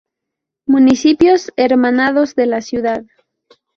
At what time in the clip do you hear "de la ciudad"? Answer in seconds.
2.33-3.03